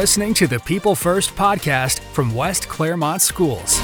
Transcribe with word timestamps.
listening 0.00 0.32
to 0.32 0.46
the 0.46 0.58
People 0.60 0.94
First 0.94 1.36
podcast 1.36 1.98
from 2.14 2.34
West 2.34 2.68
Clermont 2.68 3.20
Schools. 3.20 3.78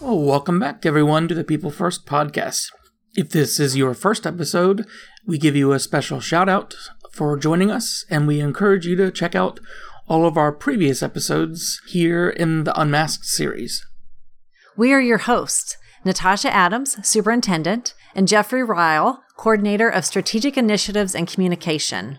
Oh, 0.00 0.22
welcome 0.24 0.60
back, 0.60 0.86
everyone, 0.86 1.26
to 1.26 1.34
the 1.34 1.42
People 1.42 1.72
First 1.72 2.06
podcast. 2.06 2.68
If 3.16 3.30
this 3.30 3.58
is 3.58 3.76
your 3.76 3.92
first 3.92 4.24
episode, 4.24 4.86
we 5.26 5.36
give 5.36 5.56
you 5.56 5.72
a 5.72 5.80
special 5.80 6.20
shout 6.20 6.48
out 6.48 6.76
for 7.10 7.36
joining 7.36 7.72
us, 7.72 8.04
and 8.08 8.28
we 8.28 8.38
encourage 8.38 8.86
you 8.86 8.94
to 8.94 9.10
check 9.10 9.34
out 9.34 9.58
all 10.06 10.24
of 10.24 10.36
our 10.36 10.52
previous 10.52 11.02
episodes 11.02 11.80
here 11.88 12.30
in 12.30 12.62
the 12.62 12.80
Unmasked 12.80 13.24
series. 13.24 13.84
We 14.76 14.92
are 14.92 15.00
your 15.00 15.18
hosts, 15.18 15.76
Natasha 16.04 16.54
Adams, 16.54 17.04
Superintendent, 17.04 17.94
and 18.14 18.28
Jeffrey 18.28 18.62
Ryle, 18.62 19.22
Coordinator 19.36 19.88
of 19.88 20.04
Strategic 20.04 20.56
Initiatives 20.56 21.14
and 21.14 21.26
Communication. 21.26 22.18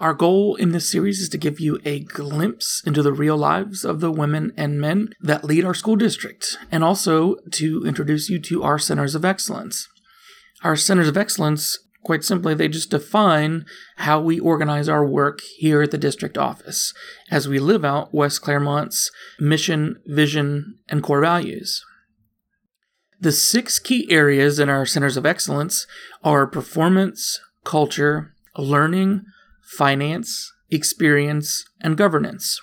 Our 0.00 0.14
goal 0.14 0.54
in 0.54 0.72
this 0.72 0.90
series 0.90 1.20
is 1.20 1.28
to 1.28 1.38
give 1.38 1.60
you 1.60 1.78
a 1.84 2.00
glimpse 2.00 2.82
into 2.86 3.02
the 3.02 3.12
real 3.12 3.36
lives 3.36 3.84
of 3.84 4.00
the 4.00 4.10
women 4.10 4.50
and 4.56 4.80
men 4.80 5.10
that 5.20 5.44
lead 5.44 5.62
our 5.62 5.74
school 5.74 5.96
district, 5.96 6.56
and 6.72 6.82
also 6.82 7.36
to 7.52 7.84
introduce 7.84 8.30
you 8.30 8.40
to 8.40 8.62
our 8.62 8.78
centers 8.78 9.14
of 9.14 9.26
excellence. 9.26 9.86
Our 10.64 10.74
centers 10.74 11.08
of 11.08 11.18
excellence, 11.18 11.78
quite 12.02 12.24
simply, 12.24 12.54
they 12.54 12.68
just 12.68 12.90
define 12.90 13.66
how 13.96 14.22
we 14.22 14.40
organize 14.40 14.88
our 14.88 15.06
work 15.06 15.40
here 15.58 15.82
at 15.82 15.90
the 15.90 15.98
district 15.98 16.38
office 16.38 16.94
as 17.30 17.46
we 17.46 17.58
live 17.58 17.84
out 17.84 18.14
West 18.14 18.40
Clermont's 18.40 19.10
mission, 19.38 20.00
vision, 20.06 20.78
and 20.88 21.02
core 21.02 21.20
values. 21.20 21.84
The 23.20 23.32
six 23.32 23.78
key 23.78 24.10
areas 24.10 24.58
in 24.58 24.70
our 24.70 24.86
centers 24.86 25.18
of 25.18 25.26
excellence 25.26 25.86
are 26.24 26.46
performance, 26.46 27.38
culture, 27.64 28.34
learning, 28.56 29.24
finance, 29.76 30.50
experience, 30.70 31.64
and 31.82 31.98
governance. 31.98 32.58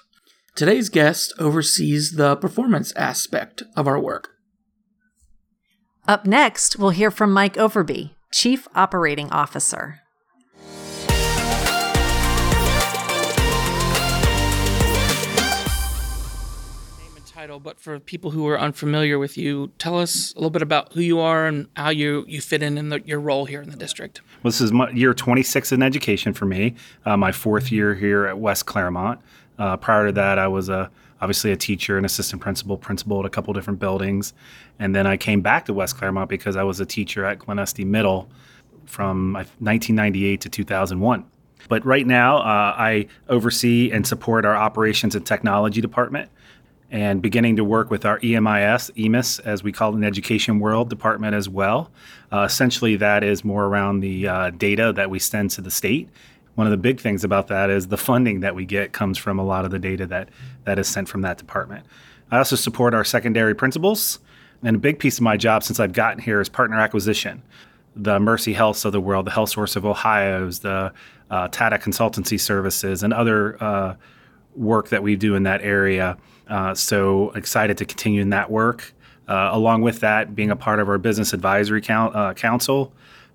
Today's 0.55 0.89
guest 0.89 1.31
oversees 1.37 2.13
the 2.13 2.35
performance 2.35 2.91
aspect 2.95 3.61
of 3.75 3.87
our 3.87 3.99
work. 3.99 4.29
Up 6.07 6.25
next, 6.25 6.79
we'll 6.79 6.89
hear 6.89 7.11
from 7.11 7.31
Mike 7.31 7.55
Overby, 7.55 8.15
Chief 8.31 8.67
Operating 8.73 9.29
Officer. 9.29 9.99
Title, 17.37 17.59
but 17.59 17.79
for 17.79 17.99
people 17.99 18.31
who 18.31 18.47
are 18.47 18.59
unfamiliar 18.59 19.19
with 19.19 19.37
you, 19.37 19.71
tell 19.77 19.99
us 19.99 20.33
a 20.33 20.37
little 20.37 20.49
bit 20.49 20.63
about 20.63 20.93
who 20.93 21.01
you 21.01 21.19
are 21.19 21.45
and 21.45 21.67
how 21.75 21.89
you, 21.89 22.25
you 22.27 22.41
fit 22.41 22.63
in 22.63 22.79
in 22.79 22.89
the, 22.89 22.99
your 23.01 23.19
role 23.19 23.45
here 23.45 23.61
in 23.61 23.69
the 23.69 23.77
district. 23.77 24.21
Well, 24.41 24.49
this 24.49 24.59
is 24.59 24.71
my, 24.71 24.89
year 24.89 25.13
26 25.13 25.71
in 25.71 25.83
education 25.83 26.33
for 26.33 26.47
me, 26.47 26.73
uh, 27.05 27.15
my 27.15 27.31
fourth 27.31 27.71
year 27.71 27.93
here 27.93 28.25
at 28.25 28.39
West 28.39 28.65
Clermont. 28.65 29.19
Uh, 29.59 29.77
prior 29.77 30.07
to 30.07 30.11
that, 30.13 30.39
I 30.39 30.47
was 30.47 30.67
a 30.67 30.89
obviously 31.21 31.51
a 31.51 31.55
teacher, 31.55 31.99
an 31.99 32.05
assistant 32.05 32.41
principal, 32.41 32.75
principal 32.75 33.19
at 33.19 33.27
a 33.27 33.29
couple 33.29 33.53
different 33.53 33.79
buildings, 33.79 34.33
and 34.79 34.95
then 34.95 35.05
I 35.05 35.15
came 35.15 35.41
back 35.41 35.65
to 35.65 35.75
West 35.75 35.95
Clermont 35.95 36.31
because 36.31 36.55
I 36.55 36.63
was 36.63 36.79
a 36.79 36.87
teacher 36.87 37.23
at 37.23 37.37
Glen 37.37 37.59
Este 37.59 37.81
Middle 37.81 38.27
from 38.87 39.33
1998 39.33 40.41
to 40.41 40.49
2001. 40.49 41.23
But 41.69 41.85
right 41.85 42.07
now, 42.07 42.37
uh, 42.37 42.73
I 42.75 43.07
oversee 43.29 43.91
and 43.91 44.07
support 44.07 44.43
our 44.43 44.55
operations 44.55 45.13
and 45.13 45.23
technology 45.23 45.81
department 45.81 46.31
and 46.89 47.21
beginning 47.21 47.57
to 47.57 47.63
work 47.63 47.91
with 47.91 48.05
our 48.05 48.19
EMIS, 48.19 48.91
EMIS, 48.95 49.39
as 49.41 49.61
we 49.61 49.71
call 49.71 49.93
it 49.93 49.97
in 49.97 50.03
education 50.03 50.59
world 50.59 50.89
department 50.89 51.35
as 51.35 51.49
well. 51.49 51.91
Uh, 52.31 52.41
essentially, 52.41 52.95
that 52.95 53.23
is 53.23 53.43
more 53.43 53.65
around 53.65 53.99
the 53.99 54.27
uh, 54.27 54.49
data 54.51 54.93
that 54.93 55.09
we 55.09 55.19
send 55.19 55.51
to 55.51 55.61
the 55.61 55.71
state. 55.71 56.09
One 56.55 56.65
of 56.65 56.71
the 56.71 56.77
big 56.77 56.99
things 56.99 57.23
about 57.23 57.47
that 57.47 57.69
is 57.69 57.87
the 57.87 57.97
funding 57.97 58.39
that 58.39 58.55
we 58.55 58.65
get 58.65 58.93
comes 58.93 59.17
from 59.17 59.37
a 59.37 59.43
lot 59.43 59.65
of 59.65 59.71
the 59.71 59.79
data 59.79 60.07
that, 60.07 60.29
that 60.63 60.79
is 60.79 60.87
sent 60.87 61.09
from 61.09 61.21
that 61.21 61.37
department. 61.37 61.85
I 62.31 62.37
also 62.37 62.55
support 62.55 62.93
our 62.93 63.03
secondary 63.03 63.53
principals, 63.53 64.19
and 64.63 64.75
a 64.75 64.79
big 64.79 64.97
piece 64.97 65.17
of 65.17 65.21
my 65.21 65.37
job 65.37 65.63
since 65.63 65.79
I've 65.79 65.93
gotten 65.93 66.19
here 66.21 66.41
is 66.41 66.49
partner 66.49 66.79
acquisition. 66.79 67.43
The 67.95 68.19
Mercy 68.19 68.53
Healths 68.53 68.85
of 68.85 68.91
the 68.91 69.01
world, 69.01 69.27
the 69.27 69.31
Health 69.31 69.49
Source 69.49 69.75
of 69.75 69.85
Ohio's, 69.85 70.59
the 70.59 70.93
uh, 71.29 71.47
Tata 71.49 71.77
Consultancy 71.77 72.39
Services, 72.39 73.03
and 73.03 73.13
other 73.13 73.61
uh, 73.61 73.95
work 74.55 74.89
that 74.89 75.03
we 75.03 75.15
do 75.15 75.35
in 75.35 75.43
that 75.43 75.61
area. 75.61 76.17
Uh, 76.49 76.73
so 76.73 77.31
excited 77.31 77.77
to 77.77 77.85
continue 77.85 78.21
in 78.21 78.29
that 78.29 78.49
work. 78.49 78.93
Uh, 79.27 79.49
along 79.51 79.81
with 79.81 79.99
that, 79.99 80.35
being 80.35 80.51
a 80.51 80.55
part 80.55 80.79
of 80.79 80.87
our 80.87 80.97
business 80.97 81.33
advisory 81.33 81.81
count, 81.81 82.15
uh, 82.15 82.33
council. 82.33 82.93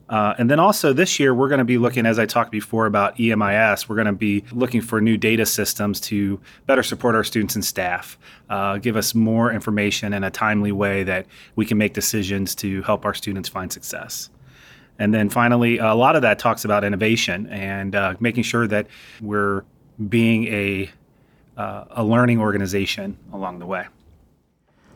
Uh, 0.08 0.34
and 0.38 0.50
then 0.50 0.58
also 0.58 0.92
this 0.92 1.20
year, 1.20 1.34
we're 1.34 1.48
going 1.48 1.58
to 1.58 1.64
be 1.64 1.76
looking, 1.76 2.06
as 2.06 2.18
I 2.18 2.24
talked 2.24 2.50
before 2.50 2.86
about 2.86 3.16
EMIS, 3.18 3.88
we're 3.88 3.96
going 3.96 4.06
to 4.06 4.12
be 4.12 4.42
looking 4.52 4.80
for 4.80 5.00
new 5.00 5.18
data 5.18 5.44
systems 5.44 6.00
to 6.02 6.40
better 6.66 6.82
support 6.82 7.14
our 7.14 7.24
students 7.24 7.54
and 7.54 7.64
staff, 7.64 8.18
give 8.80 8.96
us 8.96 9.14
more 9.14 9.52
information 9.52 10.12
in 10.12 10.24
a 10.24 10.30
timely 10.30 10.72
way 10.72 11.02
that 11.04 11.26
we 11.56 11.66
can 11.66 11.78
make 11.78 11.92
decisions 11.92 12.54
to 12.56 12.82
help 12.82 13.04
our 13.04 13.14
students 13.14 13.48
find 13.48 13.72
success. 13.72 14.30
And 14.98 15.12
then 15.12 15.28
finally, 15.30 15.78
a 15.78 15.94
lot 15.94 16.16
of 16.16 16.22
that 16.22 16.38
talks 16.38 16.64
about 16.64 16.84
innovation 16.84 17.46
and 17.48 17.94
uh, 17.94 18.14
making 18.20 18.44
sure 18.44 18.66
that 18.68 18.86
we're 19.20 19.64
being 20.08 20.46
a 20.46 20.90
uh, 21.56 21.84
a 21.90 22.04
learning 22.04 22.38
organization 22.38 23.16
along 23.32 23.58
the 23.58 23.66
way. 23.66 23.86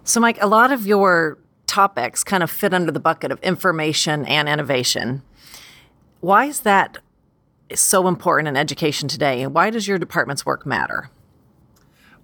So, 0.05 0.21
Mike, 0.21 0.39
a 0.41 0.47
lot 0.47 0.73
of 0.73 0.87
your 0.87 1.39
topics 1.67 2.23
kind 2.23 2.43
of 2.43 2.51
fit 2.51 2.73
under 2.73 2.93
the 2.93 3.01
bucket 3.01 3.33
of 3.33 3.41
information 3.41 4.25
and 4.27 4.49
innovation. 4.49 5.23
Why 6.21 6.47
is 6.47 6.61
that 6.61 6.99
so 7.75 8.07
important 8.07 8.49
in 8.49 8.57
education 8.57 9.09
today, 9.09 9.43
and 9.43 9.53
why 9.53 9.71
does 9.71 9.89
your 9.89 9.99
department's 9.99 10.47
work 10.47 10.65
matter? 10.65 11.11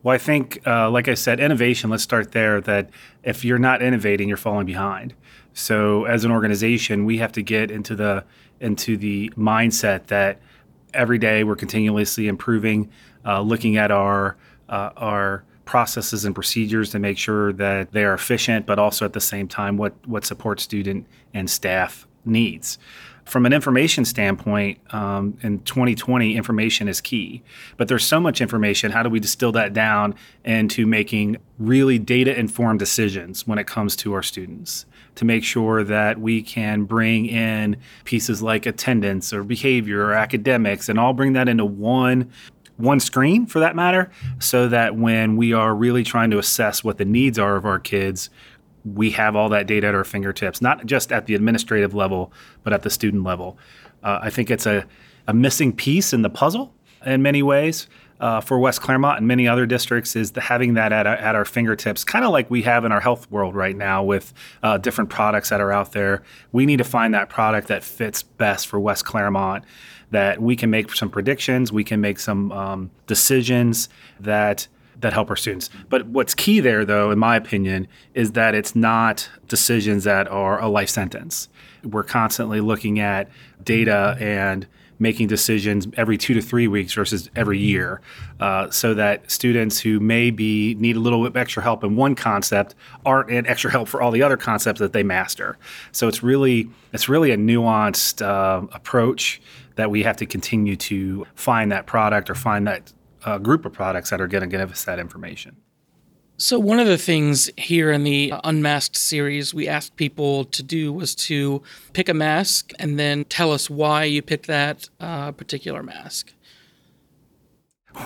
Well, 0.03 0.15
I 0.15 0.19
think, 0.19 0.60
uh, 0.66 0.91
like 0.91 1.09
I 1.09 1.14
said, 1.14 1.38
innovation, 1.38 1.91
let's 1.91 2.03
start 2.03 2.32
there, 2.32 2.60
that 2.62 2.91
if 3.22 3.44
you're 3.44 3.59
not 3.59 3.82
innovating, 3.82 4.28
you're 4.28 4.37
falling 4.37 4.66
behind. 4.66 5.14
So 5.53 6.04
as 6.04 6.25
an 6.25 6.31
organization, 6.31 7.04
we 7.04 7.19
have 7.19 7.32
to 7.32 7.43
get 7.43 7.70
into 7.70 7.94
the 7.94 8.25
into 8.60 8.97
the 8.97 9.28
mindset 9.37 10.06
that 10.06 10.38
every 10.94 11.19
day 11.19 11.44
we're 11.44 11.56
continuously 11.56 12.28
improving, 12.28 12.91
uh, 13.25 13.41
looking 13.41 13.76
at 13.76 13.91
our 13.91 14.36
uh, 14.69 14.91
our 14.97 15.44
processes 15.64 16.25
and 16.25 16.34
procedures 16.34 16.91
to 16.91 16.98
make 16.98 17.16
sure 17.16 17.53
that 17.53 17.92
they 17.92 18.04
are 18.04 18.14
efficient, 18.14 18.66
but 18.66 18.78
also 18.78 19.04
at 19.04 19.12
the 19.12 19.20
same 19.20 19.48
time 19.48 19.76
what 19.76 19.94
what 20.06 20.25
support 20.25 20.60
student 20.60 21.06
and 21.34 21.48
staff 21.48 22.06
needs. 22.25 22.78
From 23.25 23.47
an 23.47 23.52
information 23.52 24.04
standpoint, 24.04 24.78
um, 24.92 25.38
in 25.42 25.60
2020, 25.60 26.36
information 26.36 26.88
is 26.88 27.00
key. 27.00 27.42
But 27.76 27.86
there's 27.86 28.04
so 28.04 28.19
much 28.19 28.41
information. 28.41 28.91
How 28.91 29.04
do 29.04 29.08
we 29.08 29.20
distill 29.20 29.52
that 29.52 29.72
down 29.72 30.16
into 30.44 30.86
making 30.86 31.36
really 31.58 31.98
data 32.00 32.36
informed 32.36 32.81
decisions 32.81 33.47
when 33.47 33.58
it 33.58 33.66
comes 33.66 33.94
to 33.97 34.12
our 34.12 34.22
students? 34.22 34.86
To 35.16 35.26
make 35.26 35.44
sure 35.44 35.84
that 35.84 36.18
we 36.18 36.40
can 36.40 36.84
bring 36.84 37.26
in 37.26 37.76
pieces 38.04 38.42
like 38.42 38.64
attendance 38.64 39.32
or 39.32 39.44
behavior 39.44 40.06
or 40.06 40.14
academics 40.14 40.88
and 40.88 40.98
all 40.98 41.12
bring 41.12 41.34
that 41.34 41.48
into 41.48 41.66
one 41.66 42.30
one 42.78 42.98
screen 42.98 43.46
for 43.46 43.60
that 43.60 43.76
matter, 43.76 44.10
so 44.38 44.68
that 44.68 44.96
when 44.96 45.36
we 45.36 45.52
are 45.52 45.74
really 45.74 46.02
trying 46.02 46.30
to 46.30 46.38
assess 46.38 46.82
what 46.82 46.96
the 46.96 47.04
needs 47.04 47.38
are 47.38 47.56
of 47.56 47.66
our 47.66 47.78
kids, 47.78 48.30
we 48.84 49.10
have 49.10 49.36
all 49.36 49.50
that 49.50 49.66
data 49.66 49.86
at 49.86 49.94
our 49.94 50.02
fingertips, 50.02 50.62
not 50.62 50.86
just 50.86 51.12
at 51.12 51.26
the 51.26 51.34
administrative 51.34 51.94
level, 51.94 52.32
but 52.64 52.72
at 52.72 52.82
the 52.82 52.90
student 52.90 53.22
level. 53.22 53.58
Uh, 54.02 54.18
I 54.22 54.30
think 54.30 54.50
it's 54.50 54.66
a, 54.66 54.84
a 55.28 55.34
missing 55.34 55.72
piece 55.72 56.12
in 56.12 56.22
the 56.22 56.30
puzzle 56.30 56.74
in 57.04 57.22
many 57.22 57.42
ways. 57.42 57.86
Uh, 58.22 58.40
for 58.40 58.56
West 58.56 58.80
Clermont 58.80 59.18
and 59.18 59.26
many 59.26 59.48
other 59.48 59.66
districts 59.66 60.14
is 60.14 60.30
the, 60.30 60.40
having 60.40 60.74
that 60.74 60.92
at, 60.92 61.08
at 61.08 61.34
our 61.34 61.44
fingertips, 61.44 62.04
kind 62.04 62.24
of 62.24 62.30
like 62.30 62.48
we 62.48 62.62
have 62.62 62.84
in 62.84 62.92
our 62.92 63.00
health 63.00 63.28
world 63.32 63.56
right 63.56 63.76
now 63.76 64.04
with 64.04 64.32
uh, 64.62 64.78
different 64.78 65.10
products 65.10 65.48
that 65.48 65.60
are 65.60 65.72
out 65.72 65.90
there. 65.90 66.22
We 66.52 66.64
need 66.64 66.76
to 66.76 66.84
find 66.84 67.12
that 67.14 67.28
product 67.28 67.66
that 67.66 67.82
fits 67.82 68.22
best 68.22 68.69
for 68.69 68.78
West 68.78 69.04
Clermont, 69.04 69.64
that 70.12 70.40
we 70.40 70.54
can 70.54 70.70
make 70.70 70.94
some 70.94 71.10
predictions, 71.10 71.72
we 71.72 71.82
can 71.82 72.00
make 72.00 72.20
some 72.20 72.52
um, 72.52 72.90
decisions 73.08 73.88
that 74.20 74.68
that 75.00 75.12
help 75.12 75.28
our 75.28 75.36
students. 75.36 75.68
But 75.88 76.06
what's 76.06 76.32
key 76.32 76.60
there, 76.60 76.84
though, 76.84 77.10
in 77.10 77.18
my 77.18 77.34
opinion, 77.34 77.88
is 78.14 78.32
that 78.32 78.54
it's 78.54 78.76
not 78.76 79.28
decisions 79.48 80.04
that 80.04 80.28
are 80.28 80.60
a 80.60 80.68
life 80.68 80.90
sentence. 80.90 81.48
We're 81.82 82.04
constantly 82.04 82.60
looking 82.60 83.00
at 83.00 83.28
data 83.64 84.16
and 84.20 84.66
making 85.02 85.26
decisions 85.26 85.87
every 85.96 86.16
two 86.16 86.32
to 86.32 86.40
three 86.40 86.69
weeks 86.69 86.94
versus 86.94 87.28
every 87.37 87.58
year, 87.58 88.00
uh, 88.40 88.70
so 88.70 88.94
that 88.94 89.31
students 89.31 89.81
who 89.81 90.00
maybe 90.00 90.75
need 90.76 90.96
a 90.96 91.00
little 91.00 91.28
bit 91.28 91.38
extra 91.38 91.62
help 91.62 91.84
in 91.84 91.96
one 91.96 92.14
concept 92.14 92.75
aren't 93.04 93.28
in 93.31 93.46
extra 93.46 93.70
help 93.70 93.88
for 93.88 94.00
all 94.00 94.10
the 94.10 94.22
other 94.22 94.37
concepts 94.37 94.78
that 94.81 94.93
they 94.93 95.02
master. 95.02 95.58
So 95.90 96.08
it's 96.08 96.22
really 96.22 96.70
it's 96.93 97.08
really 97.08 97.32
a 97.32 97.37
nuanced 97.37 98.25
uh, 98.25 98.66
approach 98.72 99.43
that 99.75 99.90
we 99.90 100.02
have 100.04 100.16
to 100.19 100.26
continue 100.26 100.76
to 100.76 101.26
find 101.34 101.72
that 101.72 101.87
product 101.87 102.31
or 102.31 102.34
find 102.34 102.66
that 102.66 102.93
uh, 103.25 103.38
group 103.38 103.64
of 103.64 103.72
products 103.72 104.10
that 104.10 104.20
are 104.20 104.28
going 104.28 104.43
to 104.43 104.49
give 104.49 104.70
us 104.70 104.84
that 104.84 104.99
information. 104.99 105.56
So, 106.42 106.58
one 106.58 106.80
of 106.80 106.88
the 106.88 106.98
things 106.98 107.48
here 107.56 107.92
in 107.92 108.02
the 108.02 108.34
Unmasked 108.42 108.96
series 108.96 109.54
we 109.54 109.68
asked 109.68 109.94
people 109.94 110.44
to 110.46 110.64
do 110.64 110.92
was 110.92 111.14
to 111.14 111.62
pick 111.92 112.08
a 112.08 112.14
mask 112.14 112.72
and 112.80 112.98
then 112.98 113.24
tell 113.26 113.52
us 113.52 113.70
why 113.70 114.02
you 114.02 114.22
picked 114.22 114.48
that 114.48 114.88
uh, 114.98 115.30
particular 115.30 115.84
mask. 115.84 116.32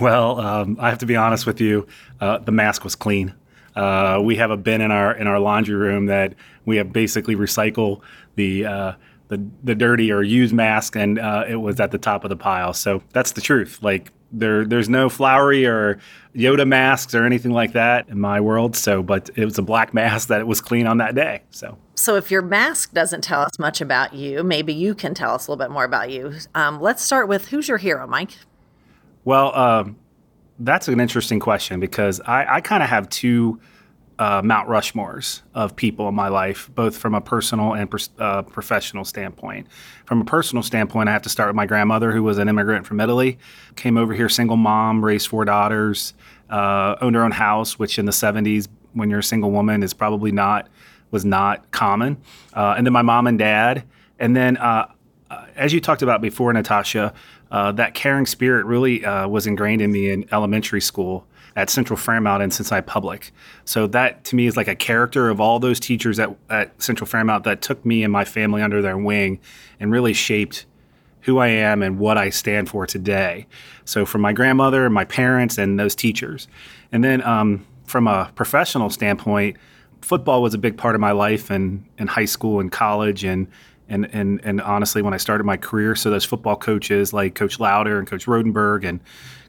Well, 0.02 0.38
um, 0.38 0.76
I 0.78 0.90
have 0.90 0.98
to 0.98 1.06
be 1.06 1.16
honest 1.16 1.46
with 1.46 1.62
you. 1.62 1.86
Uh, 2.20 2.36
the 2.36 2.52
mask 2.52 2.84
was 2.84 2.94
clean. 2.94 3.32
Uh, 3.74 4.20
we 4.22 4.36
have 4.36 4.50
a 4.50 4.58
bin 4.58 4.82
in 4.82 4.90
our 4.90 5.16
in 5.16 5.26
our 5.26 5.40
laundry 5.40 5.74
room 5.74 6.04
that 6.04 6.34
we 6.66 6.76
have 6.76 6.92
basically 6.92 7.36
recycle 7.36 8.02
the 8.34 8.66
uh, 8.66 8.92
the 9.28 9.42
the 9.64 9.74
dirty 9.74 10.12
or 10.12 10.22
used 10.22 10.52
mask, 10.52 10.94
and 10.94 11.18
uh, 11.18 11.46
it 11.48 11.56
was 11.56 11.80
at 11.80 11.90
the 11.90 11.98
top 11.98 12.22
of 12.22 12.28
the 12.28 12.36
pile. 12.36 12.74
So 12.74 13.02
that's 13.14 13.32
the 13.32 13.40
truth. 13.40 13.78
Like 13.80 14.12
there 14.32 14.64
there's 14.64 14.88
no 14.88 15.08
flowery 15.08 15.66
or 15.66 15.98
Yoda 16.34 16.66
masks 16.66 17.14
or 17.14 17.24
anything 17.24 17.52
like 17.52 17.72
that 17.72 18.08
in 18.08 18.20
my 18.20 18.40
world. 18.40 18.76
So, 18.76 19.02
but 19.02 19.30
it 19.36 19.44
was 19.44 19.58
a 19.58 19.62
black 19.62 19.94
mask 19.94 20.28
that 20.28 20.40
it 20.40 20.46
was 20.46 20.60
clean 20.60 20.86
on 20.86 20.98
that 20.98 21.14
day. 21.14 21.42
So. 21.50 21.78
So, 21.94 22.16
if 22.16 22.30
your 22.30 22.42
mask 22.42 22.92
doesn't 22.92 23.22
tell 23.22 23.40
us 23.40 23.58
much 23.58 23.80
about 23.80 24.12
you, 24.12 24.42
maybe 24.42 24.74
you 24.74 24.94
can 24.94 25.14
tell 25.14 25.34
us 25.34 25.46
a 25.46 25.50
little 25.50 25.64
bit 25.64 25.72
more 25.72 25.84
about 25.84 26.10
you. 26.10 26.34
Um, 26.54 26.80
let's 26.80 27.02
start 27.02 27.28
with 27.28 27.48
who's 27.48 27.68
your 27.68 27.78
hero, 27.78 28.06
Mike? 28.06 28.32
Well, 29.24 29.56
um, 29.56 29.96
that's 30.58 30.88
an 30.88 31.00
interesting 31.00 31.40
question 31.40 31.80
because 31.80 32.20
I, 32.20 32.56
I 32.56 32.60
kind 32.60 32.82
of 32.82 32.88
have 32.88 33.08
two 33.08 33.60
uh, 34.18 34.40
Mount 34.42 34.68
Rushmores 34.68 35.42
of 35.54 35.76
people 35.76 36.08
in 36.08 36.14
my 36.14 36.28
life, 36.28 36.70
both 36.74 36.96
from 36.96 37.14
a 37.14 37.20
personal 37.20 37.74
and 37.74 37.92
uh, 38.18 38.42
professional 38.42 39.04
standpoint. 39.04 39.66
From 40.06 40.22
a 40.22 40.24
personal 40.24 40.62
standpoint, 40.62 41.08
I 41.08 41.12
have 41.12 41.22
to 41.22 41.28
start 41.28 41.48
with 41.48 41.56
my 41.56 41.66
grandmother, 41.66 42.12
who 42.12 42.22
was 42.22 42.38
an 42.38 42.48
immigrant 42.48 42.86
from 42.86 43.00
Italy, 43.00 43.38
came 43.76 43.96
over 43.96 44.14
here, 44.14 44.28
single 44.28 44.56
mom, 44.56 45.04
raised 45.04 45.28
four 45.28 45.44
daughters, 45.44 46.14
uh, 46.48 46.96
owned 47.00 47.14
her 47.14 47.22
own 47.22 47.32
house, 47.32 47.78
which 47.78 47.98
in 47.98 48.06
the 48.06 48.12
70s, 48.12 48.68
when 48.94 49.10
you're 49.10 49.18
a 49.18 49.24
single 49.24 49.50
woman, 49.50 49.82
is 49.82 49.92
probably 49.92 50.32
not 50.32 50.68
was 51.10 51.24
not 51.24 51.70
common. 51.70 52.16
Uh, 52.52 52.74
and 52.76 52.84
then 52.84 52.92
my 52.92 53.02
mom 53.02 53.28
and 53.28 53.38
dad, 53.38 53.84
and 54.18 54.34
then 54.34 54.56
uh, 54.56 54.90
uh, 55.30 55.46
as 55.54 55.72
you 55.72 55.80
talked 55.80 56.02
about 56.02 56.20
before, 56.20 56.52
Natasha, 56.52 57.14
that 57.50 57.94
caring 57.94 58.26
spirit 58.26 58.66
really 58.66 59.00
was 59.26 59.46
ingrained 59.46 59.82
in 59.82 59.92
me 59.92 60.10
in 60.10 60.26
elementary 60.32 60.80
school 60.80 61.26
at 61.56 61.70
Central 61.70 61.96
Fairmount 61.96 62.42
and 62.42 62.52
Cincinnati 62.52 62.86
Public. 62.86 63.32
So 63.64 63.86
that 63.88 64.24
to 64.24 64.36
me 64.36 64.46
is 64.46 64.56
like 64.56 64.68
a 64.68 64.76
character 64.76 65.30
of 65.30 65.40
all 65.40 65.58
those 65.58 65.80
teachers 65.80 66.18
at, 66.18 66.36
at 66.50 66.80
Central 66.80 67.06
Fairmount 67.06 67.44
that 67.44 67.62
took 67.62 67.84
me 67.84 68.04
and 68.04 68.12
my 68.12 68.24
family 68.24 68.62
under 68.62 68.82
their 68.82 68.98
wing 68.98 69.40
and 69.80 69.90
really 69.90 70.12
shaped 70.12 70.66
who 71.22 71.38
I 71.38 71.48
am 71.48 71.82
and 71.82 71.98
what 71.98 72.18
I 72.18 72.28
stand 72.30 72.68
for 72.68 72.86
today. 72.86 73.46
So 73.84 74.06
from 74.06 74.20
my 74.20 74.32
grandmother, 74.32 74.88
my 74.90 75.04
parents, 75.04 75.58
and 75.58 75.80
those 75.80 75.96
teachers. 75.96 76.46
And 76.92 77.02
then 77.02 77.20
um, 77.22 77.66
from 77.84 78.06
a 78.06 78.30
professional 78.36 78.90
standpoint, 78.90 79.56
football 80.02 80.40
was 80.42 80.54
a 80.54 80.58
big 80.58 80.76
part 80.76 80.94
of 80.94 81.00
my 81.00 81.10
life 81.10 81.50
and 81.50 81.84
in 81.98 82.06
high 82.06 82.26
school 82.26 82.60
and 82.60 82.70
college 82.70 83.24
and 83.24 83.48
and 83.88 84.12
and 84.12 84.40
and 84.44 84.60
honestly 84.60 85.02
when 85.02 85.14
I 85.14 85.16
started 85.16 85.44
my 85.44 85.56
career 85.56 85.94
so 85.94 86.10
those 86.10 86.24
football 86.24 86.56
coaches 86.56 87.12
like 87.12 87.34
coach 87.34 87.60
Lauder 87.60 87.98
and 87.98 88.06
coach 88.06 88.26
Rodenberg 88.26 88.84
and 88.84 89.00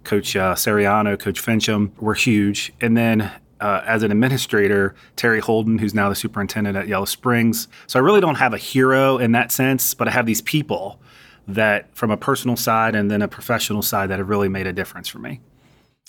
Coach 0.07 0.37
uh, 0.37 0.55
Sariano, 0.55 1.19
Coach 1.19 1.43
Fincham 1.43 1.91
were 1.99 2.13
huge. 2.13 2.71
And 2.79 2.95
then 2.95 3.29
uh, 3.59 3.81
as 3.85 4.03
an 4.03 4.11
administrator, 4.11 4.95
Terri 5.17 5.41
Holden, 5.41 5.79
who's 5.79 5.93
now 5.93 6.07
the 6.07 6.15
superintendent 6.15 6.77
at 6.77 6.87
Yellow 6.87 7.05
Springs. 7.05 7.67
So 7.87 7.99
I 7.99 8.01
really 8.01 8.21
don't 8.21 8.35
have 8.35 8.53
a 8.53 8.57
hero 8.57 9.17
in 9.17 9.33
that 9.33 9.51
sense, 9.51 9.93
but 9.93 10.07
I 10.07 10.11
have 10.11 10.25
these 10.25 10.41
people 10.41 11.01
that, 11.45 11.93
from 11.93 12.09
a 12.09 12.17
personal 12.17 12.55
side 12.55 12.95
and 12.95 13.11
then 13.11 13.21
a 13.21 13.27
professional 13.27 13.81
side, 13.81 14.09
that 14.09 14.19
have 14.19 14.29
really 14.29 14.47
made 14.47 14.65
a 14.65 14.73
difference 14.73 15.09
for 15.09 15.19
me. 15.19 15.41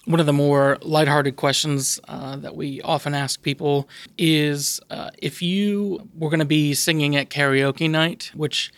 One 0.08 0.20
of 0.20 0.24
the 0.24 0.32
more 0.32 0.78
lighthearted 0.80 1.36
questions 1.36 2.00
uh, 2.08 2.36
that 2.36 2.56
we 2.56 2.80
often 2.80 3.12
ask 3.12 3.42
people 3.42 3.90
is 4.16 4.80
uh, 4.88 5.10
if 5.18 5.42
you 5.42 6.08
were 6.16 6.30
going 6.30 6.38
to 6.38 6.46
be 6.46 6.72
singing 6.72 7.14
at 7.14 7.28
karaoke 7.28 7.90
night, 7.90 8.30
which 8.34 8.72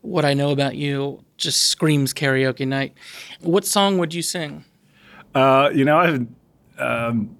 what 0.00 0.24
I 0.24 0.32
know 0.32 0.52
about 0.52 0.76
you 0.76 1.22
just 1.36 1.66
screams 1.66 2.14
karaoke 2.14 2.66
night. 2.66 2.94
What 3.42 3.66
song 3.66 3.98
would 3.98 4.14
you 4.14 4.22
sing? 4.22 4.64
Uh, 5.34 5.68
you 5.74 5.84
know, 5.84 5.98
I've, 5.98 6.26
um, 6.78 7.36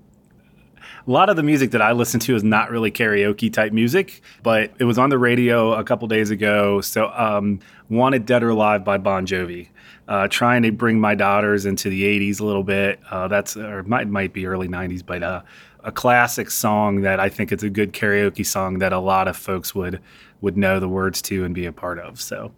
a 1.10 1.12
lot 1.12 1.28
of 1.28 1.34
the 1.34 1.42
music 1.42 1.72
that 1.72 1.82
I 1.82 1.90
listen 1.90 2.20
to 2.20 2.36
is 2.36 2.44
not 2.44 2.70
really 2.70 2.92
karaoke 2.92 3.52
type 3.52 3.72
music, 3.72 4.22
but 4.44 4.70
it 4.78 4.84
was 4.84 4.96
on 4.96 5.10
the 5.10 5.18
radio 5.18 5.72
a 5.72 5.82
couple 5.82 6.06
days 6.06 6.30
ago. 6.30 6.80
So, 6.82 7.08
um, 7.08 7.58
"Wanted 7.88 8.26
Dead 8.26 8.44
or 8.44 8.50
Alive" 8.50 8.84
by 8.84 8.96
Bon 8.96 9.26
Jovi. 9.26 9.70
Uh, 10.06 10.28
trying 10.28 10.62
to 10.62 10.70
bring 10.70 11.00
my 11.00 11.16
daughters 11.16 11.66
into 11.66 11.90
the 11.90 12.04
'80s 12.04 12.38
a 12.38 12.44
little 12.44 12.62
bit. 12.62 13.00
Uh, 13.10 13.26
that's 13.26 13.56
or 13.56 13.82
might 13.82 14.08
might 14.08 14.32
be 14.32 14.46
early 14.46 14.68
'90s, 14.68 15.04
but 15.04 15.24
uh, 15.24 15.42
a 15.82 15.90
classic 15.90 16.48
song 16.48 17.00
that 17.00 17.18
I 17.18 17.28
think 17.28 17.50
it's 17.50 17.64
a 17.64 17.70
good 17.70 17.92
karaoke 17.92 18.46
song 18.46 18.78
that 18.78 18.92
a 18.92 19.00
lot 19.00 19.26
of 19.26 19.36
folks 19.36 19.74
would 19.74 19.98
would 20.40 20.56
know 20.56 20.78
the 20.78 20.88
words 20.88 21.20
to 21.22 21.44
and 21.44 21.52
be 21.52 21.66
a 21.66 21.72
part 21.72 21.98
of. 21.98 22.20
So. 22.20 22.52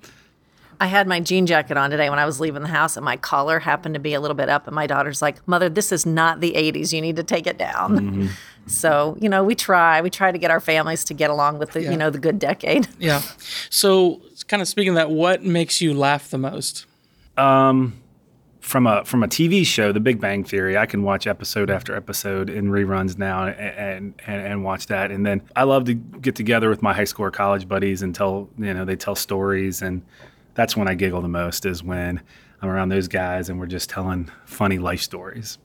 I 0.82 0.86
had 0.86 1.06
my 1.06 1.20
jean 1.20 1.46
jacket 1.46 1.76
on 1.76 1.90
today 1.90 2.10
when 2.10 2.18
I 2.18 2.26
was 2.26 2.40
leaving 2.40 2.62
the 2.62 2.68
house, 2.68 2.96
and 2.96 3.04
my 3.04 3.16
collar 3.16 3.60
happened 3.60 3.94
to 3.94 4.00
be 4.00 4.14
a 4.14 4.20
little 4.20 4.34
bit 4.34 4.48
up. 4.48 4.66
And 4.66 4.74
my 4.74 4.88
daughter's 4.88 5.22
like, 5.22 5.46
"Mother, 5.46 5.68
this 5.68 5.92
is 5.92 6.04
not 6.04 6.40
the 6.40 6.54
'80s. 6.54 6.92
You 6.92 7.00
need 7.00 7.14
to 7.16 7.22
take 7.22 7.46
it 7.46 7.56
down." 7.56 7.98
Mm-hmm. 7.98 8.26
So 8.68 9.16
you 9.20 9.28
know, 9.28 9.42
we 9.42 9.56
try. 9.56 10.00
We 10.02 10.08
try 10.08 10.30
to 10.30 10.38
get 10.38 10.52
our 10.52 10.60
families 10.60 11.02
to 11.06 11.14
get 11.14 11.30
along 11.30 11.58
with 11.58 11.72
the 11.72 11.82
yeah. 11.82 11.90
you 11.90 11.96
know 11.96 12.10
the 12.10 12.20
good 12.20 12.38
decade. 12.38 12.86
Yeah. 13.00 13.20
So, 13.70 14.22
kind 14.46 14.62
of 14.62 14.68
speaking 14.68 14.90
of 14.90 14.94
that, 14.94 15.10
what 15.10 15.42
makes 15.42 15.80
you 15.80 15.92
laugh 15.92 16.30
the 16.30 16.38
most? 16.38 16.86
Um, 17.36 18.00
from 18.60 18.86
a 18.86 19.04
from 19.04 19.24
a 19.24 19.26
TV 19.26 19.66
show, 19.66 19.90
The 19.90 19.98
Big 19.98 20.20
Bang 20.20 20.44
Theory, 20.44 20.78
I 20.78 20.86
can 20.86 21.02
watch 21.02 21.26
episode 21.26 21.70
after 21.70 21.96
episode 21.96 22.48
in 22.48 22.68
reruns 22.68 23.18
now 23.18 23.48
and, 23.48 24.14
and 24.28 24.46
and 24.46 24.64
watch 24.64 24.86
that. 24.86 25.10
And 25.10 25.26
then 25.26 25.42
I 25.56 25.64
love 25.64 25.84
to 25.86 25.94
get 25.94 26.36
together 26.36 26.70
with 26.70 26.82
my 26.82 26.94
high 26.94 27.02
school 27.02 27.26
or 27.26 27.32
college 27.32 27.66
buddies 27.66 28.00
and 28.00 28.14
tell 28.14 28.48
you 28.56 28.72
know 28.72 28.84
they 28.84 28.94
tell 28.94 29.16
stories, 29.16 29.82
and 29.82 30.02
that's 30.54 30.76
when 30.76 30.88
I 30.88 30.94
giggle 30.94 31.22
the 31.22 31.28
most 31.28 31.66
is 31.66 31.82
when 31.82 32.22
I'm 32.60 32.68
around 32.68 32.90
those 32.90 33.08
guys 33.08 33.48
and 33.48 33.58
we're 33.58 33.66
just 33.66 33.90
telling 33.90 34.30
funny 34.44 34.78
life 34.78 35.00
stories. 35.00 35.58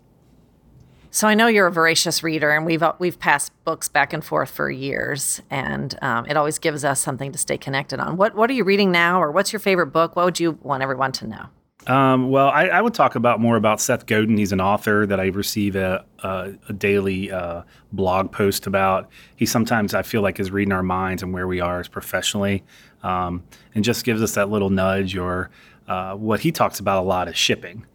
So 1.09 1.27
I 1.27 1.35
know 1.35 1.47
you're 1.47 1.67
a 1.67 1.71
voracious 1.71 2.21
reader, 2.21 2.51
and 2.51 2.65
we've 2.65 2.83
we've 2.99 3.17
passed 3.17 3.51
books 3.63 3.87
back 3.87 4.13
and 4.13 4.23
forth 4.23 4.51
for 4.51 4.69
years, 4.69 5.41
and 5.49 5.97
um, 6.01 6.25
it 6.27 6.37
always 6.37 6.59
gives 6.59 6.83
us 6.83 6.99
something 6.99 7.31
to 7.31 7.37
stay 7.37 7.57
connected 7.57 7.99
on. 7.99 8.17
What 8.17 8.35
what 8.35 8.49
are 8.49 8.53
you 8.53 8.63
reading 8.63 8.91
now, 8.91 9.21
or 9.21 9.31
what's 9.31 9.53
your 9.53 9.59
favorite 9.59 9.87
book? 9.87 10.15
What 10.15 10.25
would 10.25 10.39
you 10.39 10.59
want 10.61 10.83
everyone 10.83 11.13
to 11.13 11.27
know? 11.27 11.45
Um, 11.87 12.29
well, 12.29 12.49
I, 12.49 12.67
I, 12.67 12.81
would 12.81 12.93
talk 12.93 13.15
about 13.15 13.39
more 13.39 13.55
about 13.55 13.79
Seth 13.79 14.05
Godin. 14.05 14.35
He's 14.35 14.51
an 14.51 14.59
author 14.59 15.05
that 15.05 15.21
I 15.21 15.27
receive 15.27 15.77
a, 15.77 16.03
a, 16.19 16.51
a 16.67 16.73
daily 16.73 17.31
uh, 17.31 17.63
blog 17.93 18.29
post 18.29 18.67
about. 18.67 19.09
He 19.37 19.45
sometimes 19.45 19.93
I 19.93 20.01
feel 20.01 20.21
like 20.21 20.37
is 20.37 20.51
reading 20.51 20.73
our 20.73 20.83
minds 20.83 21.23
and 21.23 21.33
where 21.33 21.47
we 21.47 21.61
are 21.61 21.79
as 21.79 21.87
professionally, 21.87 22.65
um, 23.03 23.41
and 23.73 23.85
just 23.85 24.03
gives 24.03 24.21
us 24.21 24.35
that 24.35 24.49
little 24.49 24.69
nudge. 24.69 25.15
Or 25.15 25.49
uh, 25.87 26.15
what 26.15 26.41
he 26.41 26.51
talks 26.51 26.81
about 26.81 27.01
a 27.01 27.07
lot 27.07 27.29
is 27.29 27.37
shipping. 27.37 27.85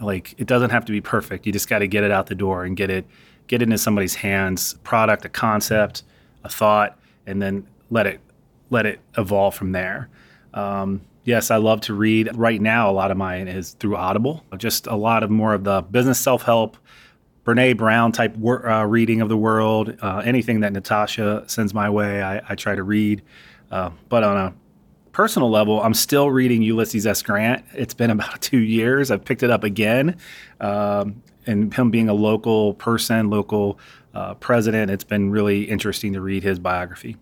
Like 0.00 0.34
it 0.38 0.48
doesn't 0.48 0.70
have 0.70 0.84
to 0.86 0.92
be 0.92 1.00
perfect. 1.00 1.46
You 1.46 1.52
just 1.52 1.68
got 1.68 1.78
to 1.78 1.86
get 1.86 2.02
it 2.02 2.10
out 2.10 2.26
the 2.26 2.34
door 2.34 2.64
and 2.64 2.76
get 2.76 2.90
it 2.90 3.06
get 3.46 3.62
it 3.62 3.66
into 3.66 3.78
somebody's 3.78 4.16
hands. 4.16 4.74
Product, 4.82 5.24
a 5.24 5.28
concept, 5.28 6.02
a 6.42 6.48
thought, 6.48 6.98
and 7.26 7.40
then 7.40 7.64
let 7.90 8.08
it 8.08 8.20
let 8.70 8.86
it 8.86 8.98
evolve 9.16 9.54
from 9.54 9.70
there. 9.70 10.08
Um, 10.52 11.02
Yes, 11.26 11.50
I 11.50 11.56
love 11.56 11.80
to 11.82 11.94
read. 11.94 12.30
Right 12.36 12.60
now, 12.60 12.88
a 12.88 12.92
lot 12.92 13.10
of 13.10 13.16
mine 13.16 13.48
is 13.48 13.72
through 13.72 13.96
Audible. 13.96 14.44
Just 14.58 14.86
a 14.86 14.94
lot 14.94 15.24
of 15.24 15.30
more 15.30 15.54
of 15.54 15.64
the 15.64 15.82
business 15.82 16.20
self 16.20 16.42
help, 16.42 16.76
Brene 17.44 17.76
Brown 17.76 18.12
type 18.12 18.36
wor- 18.36 18.68
uh, 18.70 18.84
reading 18.84 19.20
of 19.20 19.28
the 19.28 19.36
world. 19.36 19.96
Uh, 20.00 20.22
anything 20.24 20.60
that 20.60 20.72
Natasha 20.72 21.42
sends 21.48 21.74
my 21.74 21.90
way, 21.90 22.22
I, 22.22 22.40
I 22.48 22.54
try 22.54 22.76
to 22.76 22.82
read. 22.84 23.22
Uh, 23.72 23.90
but 24.08 24.22
on 24.22 24.36
a 24.36 24.54
personal 25.10 25.50
level, 25.50 25.82
I'm 25.82 25.94
still 25.94 26.30
reading 26.30 26.62
Ulysses 26.62 27.08
S. 27.08 27.22
Grant. 27.22 27.64
It's 27.74 27.94
been 27.94 28.10
about 28.12 28.40
two 28.40 28.60
years. 28.60 29.10
I've 29.10 29.24
picked 29.24 29.42
it 29.42 29.50
up 29.50 29.64
again. 29.64 30.18
Um, 30.60 31.24
and 31.44 31.74
him 31.74 31.90
being 31.90 32.08
a 32.08 32.14
local 32.14 32.74
person, 32.74 33.30
local 33.30 33.80
uh, 34.14 34.34
president, 34.34 34.92
it's 34.92 35.04
been 35.04 35.30
really 35.30 35.64
interesting 35.64 36.12
to 36.12 36.20
read 36.20 36.44
his 36.44 36.60
biography. 36.60 37.16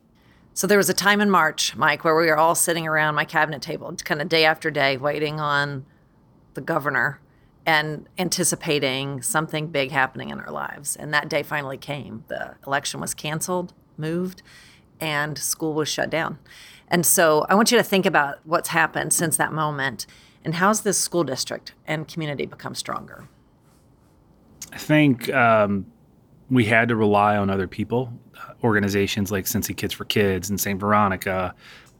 So 0.54 0.66
there 0.66 0.78
was 0.78 0.88
a 0.88 0.94
time 0.94 1.20
in 1.20 1.30
March, 1.30 1.74
Mike, 1.76 2.04
where 2.04 2.16
we 2.16 2.26
were 2.26 2.36
all 2.36 2.54
sitting 2.54 2.86
around 2.86 3.16
my 3.16 3.24
cabinet 3.24 3.60
table, 3.60 3.92
kind 4.04 4.22
of 4.22 4.28
day 4.28 4.44
after 4.44 4.70
day, 4.70 4.96
waiting 4.96 5.40
on 5.40 5.84
the 6.54 6.60
governor 6.60 7.20
and 7.66 8.08
anticipating 8.18 9.20
something 9.20 9.66
big 9.66 9.90
happening 9.90 10.30
in 10.30 10.38
our 10.38 10.52
lives. 10.52 10.94
And 10.94 11.12
that 11.12 11.28
day 11.28 11.42
finally 11.42 11.76
came. 11.76 12.24
The 12.28 12.54
election 12.66 13.00
was 13.00 13.14
canceled, 13.14 13.72
moved, 13.96 14.42
and 15.00 15.36
school 15.36 15.74
was 15.74 15.88
shut 15.88 16.08
down. 16.08 16.38
And 16.86 17.04
so 17.04 17.46
I 17.48 17.56
want 17.56 17.72
you 17.72 17.78
to 17.78 17.84
think 17.84 18.06
about 18.06 18.38
what's 18.44 18.68
happened 18.68 19.12
since 19.12 19.36
that 19.36 19.52
moment 19.52 20.06
and 20.44 20.54
how's 20.54 20.82
this 20.82 20.98
school 20.98 21.24
district 21.24 21.72
and 21.86 22.06
community 22.06 22.44
become 22.44 22.74
stronger? 22.74 23.28
I 24.72 24.78
think 24.78 25.32
um, 25.32 25.86
we 26.50 26.64
had 26.64 26.88
to 26.88 26.96
rely 26.96 27.36
on 27.36 27.50
other 27.50 27.66
people 27.66 28.12
organizations 28.62 29.30
like 29.30 29.44
Cincy 29.44 29.76
Kids 29.76 29.94
for 29.94 30.04
Kids 30.04 30.50
and 30.50 30.60
St. 30.60 30.80
Veronica, 30.80 31.54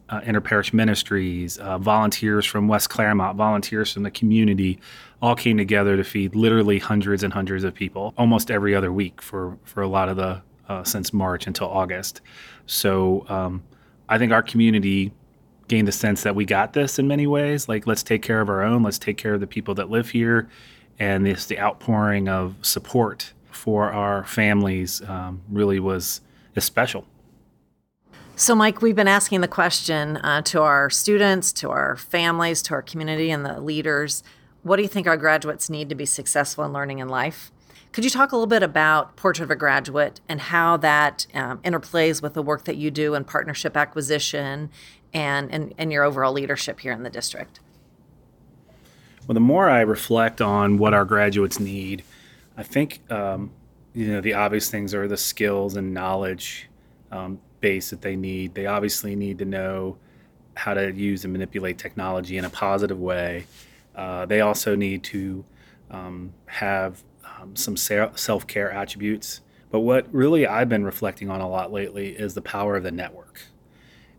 uh, 0.08 0.20
interparish 0.22 0.72
ministries, 0.72 1.58
uh, 1.58 1.78
volunteers 1.78 2.44
from 2.44 2.68
West 2.68 2.90
Clermont, 2.90 3.36
volunteers 3.36 3.92
from 3.92 4.02
the 4.02 4.10
community, 4.10 4.78
all 5.22 5.34
came 5.34 5.56
together 5.56 5.96
to 5.96 6.04
feed 6.04 6.34
literally 6.34 6.78
hundreds 6.78 7.22
and 7.22 7.32
hundreds 7.32 7.64
of 7.64 7.74
people 7.74 8.12
almost 8.18 8.50
every 8.50 8.74
other 8.74 8.92
week 8.92 9.22
for, 9.22 9.58
for 9.64 9.82
a 9.82 9.88
lot 9.88 10.08
of 10.08 10.16
the 10.16 10.42
uh, 10.68 10.82
since 10.82 11.12
March 11.12 11.46
until 11.46 11.68
August. 11.68 12.22
So 12.66 13.26
um, 13.28 13.62
I 14.08 14.18
think 14.18 14.32
our 14.32 14.42
community 14.42 15.12
gained 15.68 15.88
the 15.88 15.92
sense 15.92 16.22
that 16.22 16.34
we 16.34 16.44
got 16.44 16.72
this 16.72 16.98
in 16.98 17.06
many 17.06 17.26
ways. 17.26 17.68
Like, 17.68 17.86
let's 17.86 18.02
take 18.02 18.22
care 18.22 18.40
of 18.40 18.48
our 18.48 18.62
own, 18.62 18.82
let's 18.82 18.98
take 18.98 19.18
care 19.18 19.34
of 19.34 19.40
the 19.40 19.46
people 19.46 19.74
that 19.74 19.90
live 19.90 20.10
here. 20.10 20.48
And 20.98 21.26
this, 21.26 21.46
the 21.46 21.58
outpouring 21.58 22.28
of 22.28 22.54
support 22.62 23.32
for 23.64 23.90
our 23.92 24.24
families 24.24 25.02
um, 25.08 25.40
really 25.50 25.80
was 25.80 26.20
is 26.54 26.64
special. 26.64 27.04
So, 28.36 28.54
Mike, 28.54 28.82
we've 28.82 28.96
been 28.96 29.08
asking 29.08 29.40
the 29.40 29.48
question 29.48 30.18
uh, 30.18 30.42
to 30.42 30.60
our 30.62 30.90
students, 30.90 31.52
to 31.54 31.70
our 31.70 31.96
families, 31.96 32.62
to 32.62 32.74
our 32.74 32.82
community, 32.82 33.30
and 33.30 33.44
the 33.44 33.60
leaders 33.60 34.22
what 34.64 34.76
do 34.76 34.82
you 34.82 34.88
think 34.88 35.06
our 35.06 35.18
graduates 35.18 35.68
need 35.68 35.90
to 35.90 35.94
be 35.94 36.06
successful 36.06 36.64
in 36.64 36.72
learning 36.72 36.98
in 36.98 37.08
life? 37.08 37.52
Could 37.92 38.02
you 38.02 38.10
talk 38.10 38.32
a 38.32 38.34
little 38.34 38.48
bit 38.48 38.62
about 38.62 39.14
Portrait 39.14 39.44
of 39.44 39.50
a 39.50 39.56
Graduate 39.56 40.20
and 40.26 40.40
how 40.40 40.78
that 40.78 41.26
um, 41.34 41.58
interplays 41.58 42.22
with 42.22 42.32
the 42.32 42.42
work 42.42 42.64
that 42.64 42.76
you 42.76 42.90
do 42.90 43.14
in 43.14 43.24
partnership 43.24 43.76
acquisition 43.76 44.70
and, 45.12 45.52
and, 45.52 45.74
and 45.76 45.92
your 45.92 46.02
overall 46.02 46.32
leadership 46.32 46.80
here 46.80 46.92
in 46.92 47.02
the 47.02 47.10
district? 47.10 47.60
Well, 49.28 49.34
the 49.34 49.40
more 49.40 49.68
I 49.68 49.82
reflect 49.82 50.40
on 50.40 50.78
what 50.78 50.94
our 50.94 51.04
graduates 51.04 51.60
need, 51.60 52.02
I 52.56 52.62
think 52.62 53.00
um, 53.10 53.50
you 53.92 54.08
know 54.08 54.20
the 54.20 54.34
obvious 54.34 54.70
things 54.70 54.94
are 54.94 55.08
the 55.08 55.16
skills 55.16 55.76
and 55.76 55.92
knowledge 55.94 56.68
um, 57.10 57.40
base 57.60 57.90
that 57.90 58.02
they 58.02 58.16
need. 58.16 58.54
They 58.54 58.66
obviously 58.66 59.16
need 59.16 59.38
to 59.38 59.44
know 59.44 59.96
how 60.56 60.74
to 60.74 60.92
use 60.92 61.24
and 61.24 61.32
manipulate 61.32 61.78
technology 61.78 62.38
in 62.38 62.44
a 62.44 62.50
positive 62.50 63.00
way 63.00 63.46
uh, 63.94 64.26
they 64.26 64.40
also 64.40 64.74
need 64.74 65.04
to 65.04 65.44
um, 65.90 66.32
have 66.46 67.02
um, 67.24 67.54
some 67.54 67.76
self 67.76 68.46
care 68.46 68.70
attributes. 68.70 69.40
But 69.70 69.80
what 69.80 70.12
really 70.12 70.46
I've 70.46 70.68
been 70.68 70.84
reflecting 70.84 71.30
on 71.30 71.40
a 71.40 71.48
lot 71.48 71.72
lately 71.72 72.10
is 72.10 72.34
the 72.34 72.42
power 72.42 72.76
of 72.76 72.82
the 72.82 72.92
network 72.92 73.42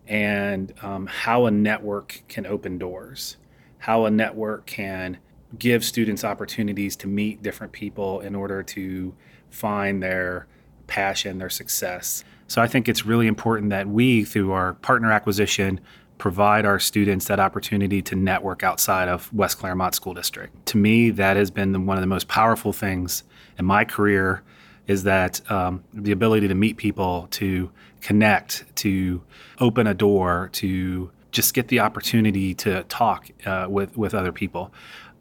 and 0.07 0.73
um, 0.81 1.07
how 1.07 1.45
a 1.45 1.51
network 1.51 2.21
can 2.27 2.45
open 2.45 2.77
doors, 2.77 3.37
how 3.79 4.05
a 4.05 4.11
network 4.11 4.65
can 4.65 5.17
give 5.59 5.83
students 5.83 6.23
opportunities 6.23 6.95
to 6.97 7.07
meet 7.07 7.43
different 7.43 7.73
people 7.73 8.19
in 8.19 8.35
order 8.35 8.63
to 8.63 9.13
find 9.49 10.01
their 10.01 10.47
passion, 10.87 11.37
their 11.37 11.49
success. 11.49 12.23
So 12.47 12.61
I 12.61 12.67
think 12.67 12.87
it's 12.87 13.05
really 13.05 13.27
important 13.27 13.71
that 13.71 13.87
we, 13.87 14.23
through 14.23 14.51
our 14.51 14.73
partner 14.75 15.11
acquisition, 15.11 15.79
provide 16.17 16.65
our 16.65 16.79
students 16.79 17.25
that 17.25 17.39
opportunity 17.39 18.01
to 18.03 18.15
network 18.15 18.63
outside 18.63 19.07
of 19.09 19.31
West 19.33 19.57
Clermont 19.57 19.95
School 19.95 20.13
District. 20.13 20.65
To 20.67 20.77
me, 20.77 21.09
that 21.11 21.37
has 21.37 21.51
been 21.51 21.85
one 21.85 21.97
of 21.97 22.01
the 22.01 22.07
most 22.07 22.27
powerful 22.27 22.71
things 22.71 23.23
in 23.57 23.65
my 23.65 23.83
career 23.83 24.43
is 24.87 25.03
that 25.03 25.41
um, 25.51 25.83
the 25.93 26.11
ability 26.11 26.47
to 26.47 26.55
meet 26.55 26.77
people, 26.77 27.27
to 27.31 27.71
connect, 28.01 28.63
to 28.75 29.23
open 29.59 29.87
a 29.87 29.93
door, 29.93 30.49
to 30.53 31.09
just 31.35 31.53
get 31.53 31.67
the 31.67 31.79
opportunity 31.81 32.53
to 32.53 32.83
talk 32.83 33.29
uh, 33.45 33.67
with 33.69 33.97
with 33.97 34.13
other 34.13 34.31
people. 34.31 34.73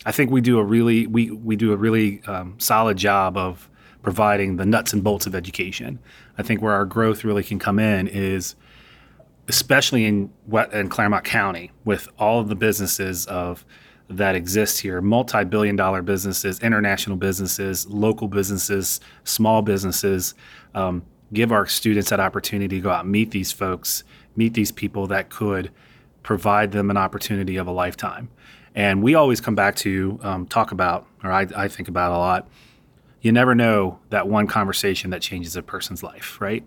I 0.06 0.12
think 0.12 0.30
we 0.30 0.40
do 0.40 0.58
a 0.58 0.64
really 0.64 1.06
we 1.06 1.30
we 1.30 1.56
do 1.56 1.72
a 1.72 1.76
really 1.76 2.22
um, 2.26 2.54
solid 2.58 2.96
job 2.96 3.36
of 3.36 3.68
providing 4.02 4.56
the 4.56 4.64
nuts 4.64 4.92
and 4.92 5.02
bolts 5.02 5.26
of 5.26 5.34
education. 5.34 5.98
I 6.38 6.42
think 6.42 6.62
where 6.62 6.74
our 6.74 6.84
growth 6.84 7.24
really 7.24 7.42
can 7.42 7.58
come 7.58 7.78
in 7.78 8.06
is 8.06 8.54
especially 9.48 10.04
in 10.04 10.30
in 10.72 10.88
Clermont 10.88 11.24
County, 11.24 11.72
with 11.84 12.08
all 12.18 12.40
of 12.40 12.48
the 12.48 12.54
businesses 12.54 13.26
of 13.26 13.64
that 14.08 14.34
exist 14.34 14.80
here, 14.80 15.00
multi-billion 15.00 15.76
dollar 15.76 16.02
businesses, 16.02 16.60
international 16.60 17.16
businesses, 17.16 17.86
local 17.88 18.28
businesses, 18.28 19.00
small 19.24 19.62
businesses, 19.62 20.34
um, 20.74 21.02
give 21.32 21.50
our 21.50 21.66
students 21.66 22.10
that 22.10 22.20
opportunity 22.20 22.76
to 22.76 22.82
go 22.82 22.90
out 22.90 23.04
and 23.04 23.12
meet 23.12 23.30
these 23.30 23.50
folks, 23.50 24.04
meet 24.36 24.54
these 24.54 24.70
people 24.70 25.06
that 25.06 25.30
could 25.30 25.70
provide 26.24 26.72
them 26.72 26.90
an 26.90 26.96
opportunity 26.96 27.56
of 27.56 27.68
a 27.68 27.70
lifetime. 27.70 28.28
And 28.74 29.02
we 29.02 29.14
always 29.14 29.40
come 29.40 29.54
back 29.54 29.76
to 29.76 30.18
um, 30.22 30.46
talk 30.46 30.72
about, 30.72 31.06
or 31.22 31.30
I, 31.30 31.46
I 31.54 31.68
think 31.68 31.86
about 31.86 32.10
a 32.10 32.18
lot. 32.18 32.48
You 33.20 33.30
never 33.30 33.54
know 33.54 34.00
that 34.10 34.26
one 34.26 34.48
conversation 34.48 35.10
that 35.10 35.22
changes 35.22 35.54
a 35.54 35.62
person's 35.62 36.02
life, 36.02 36.40
right? 36.40 36.66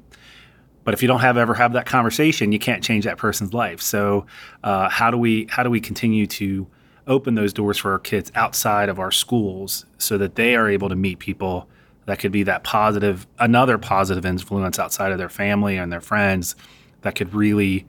But 0.85 0.93
if 0.93 1.01
you 1.01 1.09
don't 1.09 1.19
have 1.19 1.35
ever 1.35 1.53
have 1.55 1.73
that 1.73 1.85
conversation, 1.85 2.53
you 2.53 2.59
can't 2.59 2.81
change 2.81 3.03
that 3.03 3.17
person's 3.17 3.53
life. 3.53 3.81
So 3.81 4.25
uh, 4.63 4.87
how 4.87 5.11
do 5.11 5.17
we 5.17 5.47
how 5.49 5.63
do 5.63 5.69
we 5.69 5.81
continue 5.81 6.25
to 6.27 6.65
open 7.07 7.35
those 7.35 7.51
doors 7.51 7.77
for 7.77 7.91
our 7.91 7.99
kids 7.99 8.31
outside 8.35 8.87
of 8.87 8.99
our 8.99 9.11
schools 9.11 9.85
so 9.97 10.17
that 10.17 10.35
they 10.35 10.55
are 10.55 10.69
able 10.69 10.87
to 10.87 10.95
meet 10.95 11.19
people 11.19 11.67
that 12.05 12.19
could 12.19 12.31
be 12.31 12.43
that 12.43 12.63
positive 12.63 13.27
another 13.37 13.77
positive 13.77 14.25
influence 14.25 14.79
outside 14.79 15.11
of 15.11 15.17
their 15.17 15.29
family 15.29 15.75
and 15.77 15.91
their 15.91 16.01
friends 16.01 16.55
that 17.01 17.15
could 17.15 17.33
really 17.33 17.85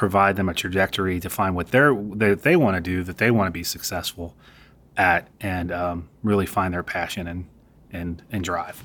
provide 0.00 0.34
them 0.34 0.48
a 0.48 0.54
trajectory 0.54 1.20
to 1.20 1.28
find 1.28 1.54
what 1.54 1.72
they're 1.72 1.94
that 1.94 2.40
they 2.40 2.56
want 2.56 2.74
to 2.74 2.80
do 2.80 3.02
that 3.02 3.18
they 3.18 3.30
want 3.30 3.46
to 3.46 3.50
be 3.50 3.62
successful 3.62 4.34
at 4.96 5.28
and 5.42 5.70
um, 5.70 6.08
really 6.22 6.46
find 6.46 6.72
their 6.72 6.82
passion 6.82 7.26
and 7.26 7.44
and 7.92 8.22
and 8.32 8.42
drive. 8.42 8.82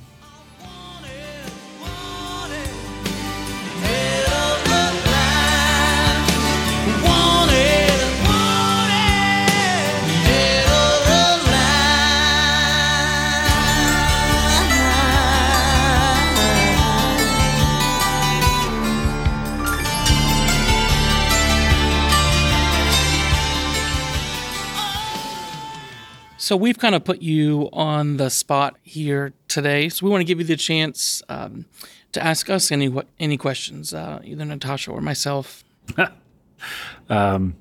So 26.46 26.56
we've 26.56 26.78
kind 26.78 26.94
of 26.94 27.04
put 27.04 27.24
you 27.24 27.70
on 27.74 28.18
the 28.18 28.30
spot 28.30 28.76
here 28.84 29.34
today. 29.48 29.90
So 29.90 30.06
we 30.06 30.12
want 30.12 30.22
to 30.22 30.26
give 30.26 30.38
you 30.38 30.46
the 30.46 30.56
chance 30.56 31.24
um, 31.28 31.66
to 32.12 32.24
ask 32.24 32.52
us 32.52 32.72
any 32.72 32.94
any 33.20 33.36
questions, 33.36 33.96
uh, 33.96 34.20
either 34.24 34.46
Natasha 34.46 34.92
or 34.92 35.02
myself. 35.02 35.64
um, 37.10 37.56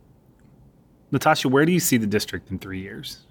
Natasha, 1.10 1.48
where 1.48 1.64
do 1.64 1.72
you 1.72 1.80
see 1.80 1.96
the 1.96 2.06
district 2.06 2.50
in 2.50 2.58
three 2.58 2.80
years? 2.80 3.22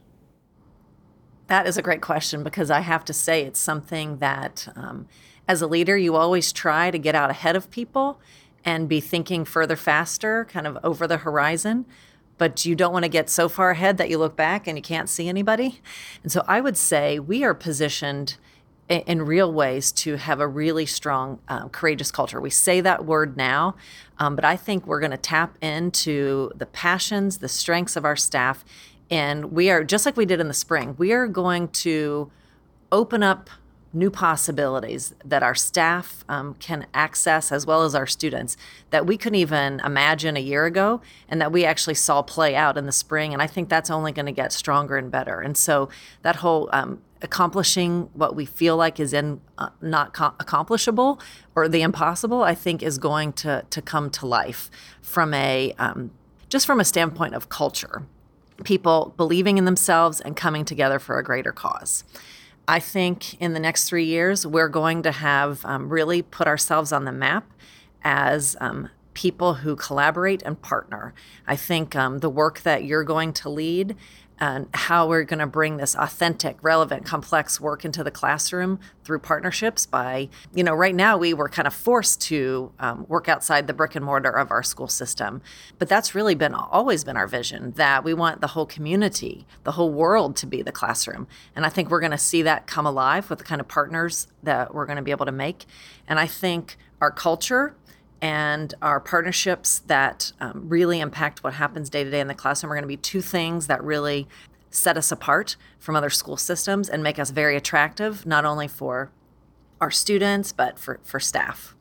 That 1.45 1.67
is 1.67 1.77
a 1.77 1.83
great 1.83 2.01
question 2.01 2.41
because 2.41 2.71
I 2.71 2.79
have 2.79 3.05
to 3.05 3.13
say 3.13 3.43
it's 3.43 3.59
something 3.59 4.17
that, 4.17 4.67
um, 4.75 5.07
as 5.47 5.61
a 5.61 5.67
leader, 5.67 5.95
you 5.95 6.15
always 6.15 6.51
try 6.51 6.89
to 6.89 6.97
get 6.97 7.13
out 7.13 7.29
ahead 7.29 7.55
of 7.55 7.69
people 7.69 8.19
and 8.65 8.89
be 8.89 8.99
thinking 8.99 9.45
further, 9.45 9.75
faster, 9.75 10.45
kind 10.45 10.65
of 10.65 10.79
over 10.83 11.05
the 11.05 11.17
horizon 11.17 11.85
but 12.37 12.65
you 12.65 12.75
don't 12.75 12.93
want 12.93 13.03
to 13.03 13.09
get 13.09 13.29
so 13.29 13.47
far 13.47 13.71
ahead 13.71 13.97
that 13.97 14.09
you 14.09 14.17
look 14.17 14.35
back 14.35 14.67
and 14.67 14.77
you 14.77 14.81
can't 14.81 15.09
see 15.09 15.27
anybody. 15.29 15.81
And 16.23 16.31
so 16.31 16.43
I 16.47 16.61
would 16.61 16.77
say 16.77 17.19
we 17.19 17.43
are 17.43 17.53
positioned 17.53 18.37
in, 18.89 19.21
real 19.23 19.51
ways 19.51 19.91
to 19.91 20.17
have 20.17 20.39
a 20.39 20.47
really 20.47 20.85
strong, 20.85 21.39
um, 21.47 21.69
courageous 21.69 22.11
culture. 22.11 22.39
We 22.41 22.49
say 22.49 22.81
that 22.81 23.05
word 23.05 23.37
now, 23.37 23.75
um, 24.19 24.35
but 24.35 24.45
I 24.45 24.55
think 24.55 24.85
we're 24.85 24.99
going 24.99 25.11
to 25.11 25.17
tap 25.17 25.57
into 25.61 26.51
the 26.55 26.65
passions, 26.65 27.37
the 27.37 27.47
strengths 27.47 27.95
of 27.95 28.05
our 28.05 28.15
staff. 28.15 28.65
And 29.09 29.51
we 29.51 29.69
are, 29.69 29.83
just 29.83 30.05
like 30.05 30.17
we 30.17 30.25
did 30.25 30.39
in 30.39 30.47
the 30.47 30.53
spring, 30.53 30.95
we 30.97 31.13
are 31.13 31.27
going 31.27 31.69
to 31.69 32.31
open 32.91 33.23
up 33.23 33.49
new 33.93 34.09
possibilities 34.09 35.13
that 35.23 35.43
our 35.43 35.53
staff 35.53 36.25
um, 36.27 36.55
can 36.55 36.87
access 36.93 37.51
as 37.51 37.65
well 37.65 37.83
as 37.83 37.93
our 37.93 38.07
students 38.07 38.57
that 38.89 39.05
we 39.05 39.17
couldn't 39.17 39.39
even 39.39 39.79
imagine 39.85 40.35
a 40.35 40.39
year 40.39 40.65
ago 40.65 40.99
and 41.29 41.39
that 41.39 41.51
we 41.51 41.63
actually 41.63 41.93
saw 41.93 42.21
play 42.21 42.55
out 42.55 42.75
in 42.75 42.85
the 42.87 42.91
spring 42.91 43.33
and 43.33 43.41
i 43.41 43.47
think 43.47 43.69
that's 43.69 43.91
only 43.91 44.11
going 44.11 44.25
to 44.25 44.31
get 44.31 44.51
stronger 44.51 44.97
and 44.97 45.11
better. 45.11 45.39
And 45.41 45.55
so 45.55 45.89
that 46.23 46.37
whole 46.37 46.69
um, 46.73 47.01
accomplishing 47.21 48.09
what 48.13 48.35
we 48.35 48.45
feel 48.45 48.75
like 48.75 48.99
is 48.99 49.13
in 49.13 49.39
uh, 49.57 49.69
not 49.81 50.13
co- 50.13 50.33
accomplishable 50.39 51.19
or 51.55 51.69
the 51.69 51.81
impossible 51.81 52.43
i 52.43 52.53
think 52.53 52.83
is 52.83 52.97
going 52.97 53.31
to, 53.31 53.63
to 53.69 53.81
come 53.81 54.09
to 54.09 54.25
life 54.25 54.69
from 55.01 55.33
a 55.33 55.73
um, 55.79 56.11
just 56.49 56.65
from 56.65 56.79
a 56.79 56.85
standpoint 56.85 57.33
of 57.33 57.49
culture 57.49 58.03
people 58.63 59.13
believing 59.17 59.57
in 59.57 59.65
themselves 59.65 60.19
and 60.21 60.35
coming 60.35 60.65
together 60.65 60.99
for 60.99 61.17
a 61.17 61.23
greater 61.23 61.51
cause 61.51 62.03
I 62.67 62.79
think 62.79 63.39
in 63.41 63.53
the 63.53 63.59
next 63.59 63.89
three 63.89 64.05
years, 64.05 64.47
we're 64.47 64.69
going 64.69 65.03
to 65.03 65.11
have 65.11 65.65
um, 65.65 65.89
really 65.89 66.21
put 66.21 66.47
ourselves 66.47 66.91
on 66.91 67.05
the 67.05 67.11
map 67.11 67.45
as 68.03 68.55
um, 68.61 68.89
people 69.13 69.55
who 69.55 69.75
collaborate 69.75 70.41
and 70.43 70.61
partner. 70.61 71.13
I 71.45 71.55
think 71.55 71.95
um, 71.95 72.19
the 72.19 72.29
work 72.29 72.61
that 72.61 72.85
you're 72.85 73.03
going 73.03 73.33
to 73.33 73.49
lead 73.49 73.95
and 74.39 74.67
how 74.73 75.07
we're 75.07 75.23
going 75.23 75.39
to 75.39 75.47
bring 75.47 75.77
this 75.77 75.95
authentic, 75.95 76.57
relevant, 76.61 77.05
complex 77.05 77.59
work 77.59 77.85
into 77.85 78.03
the 78.03 78.11
classroom 78.11 78.79
through 79.03 79.19
partnerships. 79.19 79.85
By, 79.85 80.29
you 80.53 80.63
know, 80.63 80.73
right 80.73 80.95
now 80.95 81.17
we 81.17 81.33
were 81.33 81.49
kind 81.49 81.67
of 81.67 81.73
forced 81.73 82.21
to 82.21 82.71
um, 82.79 83.05
work 83.07 83.29
outside 83.29 83.67
the 83.67 83.73
brick 83.73 83.95
and 83.95 84.03
mortar 84.03 84.31
of 84.31 84.51
our 84.51 84.63
school 84.63 84.87
system. 84.87 85.41
But 85.79 85.89
that's 85.89 86.15
really 86.15 86.35
been 86.35 86.53
always 86.53 87.03
been 87.03 87.17
our 87.17 87.27
vision 87.27 87.71
that 87.71 88.03
we 88.03 88.13
want 88.13 88.41
the 88.41 88.47
whole 88.47 88.65
community, 88.65 89.45
the 89.63 89.73
whole 89.73 89.91
world 89.91 90.35
to 90.37 90.45
be 90.45 90.61
the 90.61 90.71
classroom. 90.71 91.27
And 91.55 91.65
I 91.65 91.69
think 91.69 91.89
we're 91.89 91.99
going 91.99 92.11
to 92.11 92.17
see 92.17 92.41
that 92.41 92.67
come 92.67 92.85
alive 92.85 93.29
with 93.29 93.39
the 93.39 93.45
kind 93.45 93.61
of 93.61 93.67
partners 93.67 94.27
that 94.41 94.73
we're 94.73 94.85
going 94.85 94.97
to 94.97 95.03
be 95.03 95.11
able 95.11 95.25
to 95.25 95.31
make. 95.31 95.65
And 96.07 96.19
I 96.19 96.27
think 96.27 96.77
our 96.99 97.11
culture 97.11 97.75
and 98.23 98.73
our 98.81 99.01
partnerships 99.01 99.79
that 99.87 100.31
um, 100.39 100.69
really 100.69 101.01
impact 101.01 101.43
what 101.43 101.55
happens 101.55 101.89
day 101.89 102.05
to 102.05 102.09
day 102.09 102.21
in 102.21 102.27
the 102.27 102.33
classroom 102.33 102.71
are 102.71 102.75
going 102.75 102.83
to 102.83 102.87
be 102.87 102.95
two 102.95 103.21
things 103.21 103.67
that 103.67 103.83
really 103.83 104.29
set 104.69 104.95
us 104.95 105.11
apart 105.11 105.57
from 105.77 105.97
other 105.97 106.09
school 106.09 106.37
systems 106.37 106.87
and 106.87 107.03
make 107.03 107.19
us 107.19 107.31
very 107.31 107.57
attractive, 107.57 108.25
not 108.25 108.45
only 108.45 108.65
for 108.65 109.11
our 109.81 109.91
students, 109.91 110.53
but 110.53 110.79
for, 110.79 111.01
for 111.03 111.19
staff. 111.19 111.75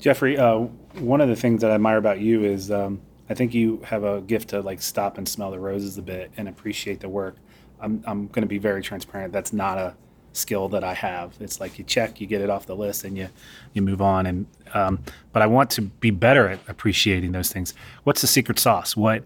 Jeffrey, 0.00 0.38
uh, 0.38 0.60
one 0.94 1.20
of 1.20 1.28
the 1.28 1.36
things 1.36 1.60
that 1.60 1.70
I 1.70 1.74
admire 1.74 1.98
about 1.98 2.20
you 2.20 2.42
is 2.42 2.70
um, 2.70 3.02
I 3.28 3.34
think 3.34 3.52
you 3.52 3.82
have 3.84 4.02
a 4.02 4.22
gift 4.22 4.48
to 4.48 4.62
like 4.62 4.80
stop 4.80 5.18
and 5.18 5.28
smell 5.28 5.50
the 5.50 5.58
roses 5.58 5.98
a 5.98 6.02
bit 6.02 6.32
and 6.38 6.48
appreciate 6.48 7.00
the 7.00 7.10
work. 7.10 7.36
I'm, 7.80 8.02
I'm 8.06 8.28
going 8.28 8.42
to 8.44 8.48
be 8.48 8.58
very 8.58 8.80
transparent. 8.80 9.34
That's 9.34 9.52
not 9.52 9.76
a 9.76 9.94
skill 10.36 10.68
that 10.68 10.84
I 10.84 10.94
have. 10.94 11.34
It's 11.40 11.60
like 11.60 11.78
you 11.78 11.84
check, 11.84 12.20
you 12.20 12.26
get 12.26 12.40
it 12.40 12.50
off 12.50 12.66
the 12.66 12.76
list, 12.76 13.04
and 13.04 13.16
you 13.16 13.28
you 13.72 13.82
move 13.82 14.02
on. 14.02 14.26
And 14.26 14.46
um, 14.74 15.00
but 15.32 15.42
I 15.42 15.46
want 15.46 15.70
to 15.70 15.82
be 15.82 16.10
better 16.10 16.48
at 16.48 16.60
appreciating 16.68 17.32
those 17.32 17.52
things. 17.52 17.74
What's 18.04 18.20
the 18.20 18.26
secret 18.26 18.58
sauce? 18.58 18.96
What 18.96 19.24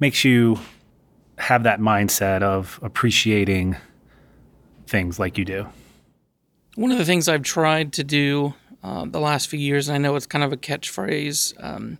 makes 0.00 0.24
you 0.24 0.58
have 1.38 1.64
that 1.64 1.80
mindset 1.80 2.42
of 2.42 2.78
appreciating 2.82 3.76
things 4.86 5.18
like 5.18 5.36
you 5.36 5.44
do? 5.44 5.66
One 6.76 6.90
of 6.90 6.98
the 6.98 7.04
things 7.04 7.28
I've 7.28 7.42
tried 7.42 7.92
to 7.94 8.04
do 8.04 8.54
uh, 8.82 9.04
the 9.06 9.20
last 9.20 9.48
few 9.48 9.58
years, 9.58 9.88
and 9.88 9.94
I 9.94 9.98
know 9.98 10.16
it's 10.16 10.26
kind 10.26 10.44
of 10.44 10.52
a 10.52 10.56
catchphrase, 10.56 11.54
um, 11.62 11.98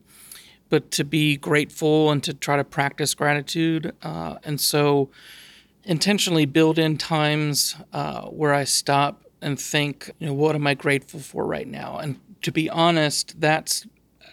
but 0.68 0.90
to 0.92 1.04
be 1.04 1.36
grateful 1.36 2.10
and 2.10 2.22
to 2.24 2.34
try 2.34 2.56
to 2.56 2.64
practice 2.64 3.14
gratitude. 3.14 3.94
Uh, 4.02 4.36
and 4.44 4.60
so 4.60 5.10
intentionally 5.84 6.46
build 6.46 6.78
in 6.78 6.96
times 6.96 7.76
uh, 7.92 8.22
where 8.22 8.54
I 8.54 8.64
stop 8.64 9.24
and 9.40 9.60
think, 9.60 10.10
you 10.18 10.26
know, 10.26 10.32
what 10.34 10.54
am 10.54 10.66
I 10.66 10.74
grateful 10.74 11.20
for 11.20 11.46
right 11.46 11.68
now? 11.68 11.98
And 11.98 12.18
to 12.42 12.52
be 12.52 12.68
honest, 12.70 13.40
that's 13.40 13.86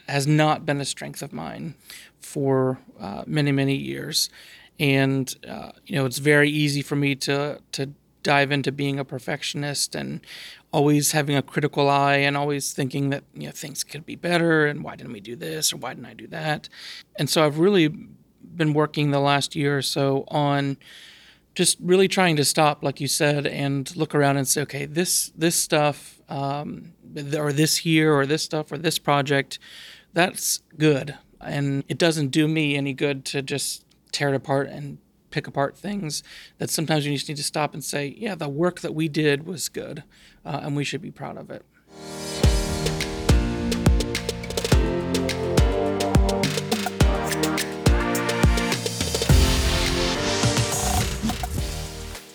has 0.07 0.27
not 0.27 0.65
been 0.65 0.81
a 0.81 0.85
strength 0.85 1.21
of 1.21 1.31
mine 1.31 1.75
for 2.19 2.79
uh, 2.99 3.23
many 3.25 3.51
many 3.51 3.75
years, 3.75 4.29
and 4.79 5.35
uh, 5.47 5.71
you 5.85 5.95
know, 5.95 6.05
it's 6.05 6.17
very 6.17 6.49
easy 6.49 6.81
for 6.81 6.95
me 6.95 7.15
to 7.15 7.59
to 7.73 7.91
dive 8.23 8.51
into 8.51 8.71
being 8.71 8.99
a 8.99 9.05
perfectionist 9.05 9.95
and 9.95 10.21
always 10.71 11.11
having 11.11 11.35
a 11.35 11.41
critical 11.41 11.89
eye 11.89 12.17
and 12.17 12.37
always 12.37 12.71
thinking 12.71 13.09
that 13.09 13.23
you 13.33 13.47
know 13.47 13.51
things 13.51 13.83
could 13.83 14.05
be 14.05 14.15
better 14.15 14.65
and 14.65 14.83
why 14.83 14.95
didn't 14.95 15.13
we 15.13 15.19
do 15.19 15.35
this 15.35 15.73
or 15.73 15.77
why 15.77 15.93
didn't 15.93 16.05
I 16.05 16.13
do 16.13 16.27
that, 16.27 16.69
and 17.15 17.29
so 17.29 17.45
I've 17.45 17.59
really 17.59 17.87
been 18.55 18.73
working 18.73 19.11
the 19.11 19.19
last 19.19 19.55
year 19.55 19.77
or 19.77 19.81
so 19.81 20.25
on 20.27 20.77
just 21.53 21.77
really 21.81 22.07
trying 22.07 22.35
to 22.37 22.45
stop, 22.45 22.83
like 22.83 23.01
you 23.01 23.07
said, 23.07 23.45
and 23.45 23.95
look 23.95 24.15
around 24.15 24.37
and 24.37 24.47
say, 24.47 24.61
okay, 24.61 24.85
this 24.85 25.31
this 25.35 25.55
stuff, 25.55 26.21
um, 26.29 26.93
or 27.35 27.51
this 27.51 27.77
here, 27.77 28.13
or 28.13 28.25
this 28.25 28.43
stuff, 28.43 28.71
or 28.71 28.77
this 28.77 28.99
project, 28.99 29.59
that's 30.13 30.61
good, 30.77 31.17
and 31.39 31.83
it 31.87 31.97
doesn't 31.97 32.29
do 32.29 32.47
me 32.47 32.75
any 32.75 32.93
good 32.93 33.25
to 33.25 33.41
just 33.41 33.85
tear 34.11 34.29
it 34.29 34.35
apart 34.35 34.69
and 34.69 34.97
pick 35.29 35.47
apart 35.47 35.77
things. 35.77 36.23
That 36.57 36.69
sometimes 36.69 37.05
you 37.05 37.13
just 37.13 37.27
need 37.27 37.37
to 37.37 37.43
stop 37.43 37.73
and 37.73 37.83
say, 37.83 38.15
yeah, 38.17 38.35
the 38.35 38.49
work 38.49 38.81
that 38.81 38.95
we 38.95 39.07
did 39.07 39.45
was 39.45 39.69
good, 39.69 40.03
uh, 40.45 40.61
and 40.63 40.75
we 40.75 40.83
should 40.83 41.01
be 41.01 41.11
proud 41.11 41.37
of 41.37 41.49
it. 41.49 41.65